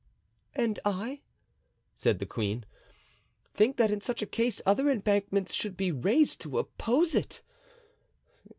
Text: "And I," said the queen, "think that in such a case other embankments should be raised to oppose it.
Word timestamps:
"And 0.55 0.79
I," 0.83 1.21
said 1.95 2.17
the 2.17 2.25
queen, 2.25 2.65
"think 3.53 3.77
that 3.77 3.91
in 3.91 4.01
such 4.01 4.23
a 4.23 4.25
case 4.25 4.59
other 4.65 4.89
embankments 4.89 5.53
should 5.53 5.77
be 5.77 5.91
raised 5.91 6.41
to 6.41 6.57
oppose 6.57 7.13
it. 7.13 7.43